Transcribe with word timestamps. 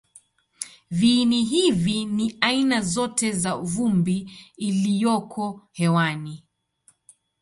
Viini 0.91 1.43
hivi 1.43 2.05
ni 2.05 2.37
aina 2.41 2.81
zote 2.81 3.31
za 3.31 3.55
vumbi 3.55 4.31
iliyoko 4.57 5.61
hewani. 5.71 6.43